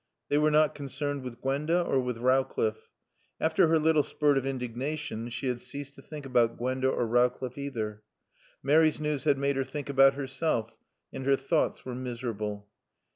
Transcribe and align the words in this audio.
They 0.29 0.39
were 0.39 0.49
not 0.49 0.73
concerned 0.73 1.21
with 1.21 1.41
Gwenda 1.41 1.83
or 1.83 1.99
with 1.99 2.17
Rowcliffe. 2.17 2.89
After 3.39 3.67
her 3.67 3.77
little 3.77 4.01
spurt 4.01 4.35
of 4.35 4.47
indignation 4.47 5.29
she 5.29 5.45
had 5.45 5.61
ceased 5.61 5.93
to 5.93 6.01
think 6.01 6.25
about 6.25 6.57
Gwenda 6.57 6.89
or 6.89 7.05
Rowcliffe 7.05 7.55
either. 7.55 8.01
Mary's 8.63 8.99
news 8.99 9.25
had 9.25 9.37
made 9.37 9.57
her 9.57 9.63
think 9.63 9.89
about 9.89 10.15
herself, 10.15 10.75
and 11.13 11.23
her 11.27 11.35
thoughts 11.37 11.85
were 11.85 11.93
miserable. 11.93 12.67